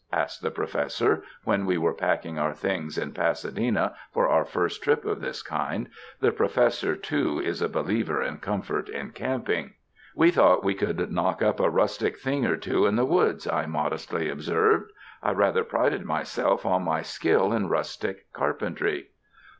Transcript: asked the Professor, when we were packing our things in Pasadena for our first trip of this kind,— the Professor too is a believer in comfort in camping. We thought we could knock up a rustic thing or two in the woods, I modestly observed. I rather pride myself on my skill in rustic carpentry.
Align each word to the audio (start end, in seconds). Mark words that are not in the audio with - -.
asked 0.11 0.41
the 0.41 0.49
Professor, 0.49 1.21
when 1.43 1.63
we 1.63 1.77
were 1.77 1.93
packing 1.93 2.39
our 2.39 2.55
things 2.55 2.97
in 2.97 3.11
Pasadena 3.13 3.93
for 4.11 4.27
our 4.27 4.43
first 4.43 4.81
trip 4.81 5.05
of 5.05 5.21
this 5.21 5.43
kind,— 5.43 5.87
the 6.21 6.31
Professor 6.31 6.95
too 6.95 7.39
is 7.39 7.61
a 7.61 7.69
believer 7.69 8.19
in 8.19 8.39
comfort 8.39 8.89
in 8.89 9.11
camping. 9.11 9.75
We 10.15 10.31
thought 10.31 10.63
we 10.63 10.73
could 10.73 11.11
knock 11.11 11.43
up 11.43 11.59
a 11.59 11.69
rustic 11.69 12.17
thing 12.17 12.47
or 12.47 12.57
two 12.57 12.87
in 12.87 12.95
the 12.95 13.05
woods, 13.05 13.47
I 13.47 13.67
modestly 13.67 14.27
observed. 14.27 14.89
I 15.21 15.33
rather 15.33 15.63
pride 15.63 16.03
myself 16.03 16.65
on 16.65 16.81
my 16.81 17.03
skill 17.03 17.53
in 17.53 17.69
rustic 17.69 18.33
carpentry. 18.33 19.09